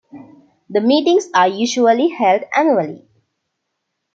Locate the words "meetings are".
0.81-1.47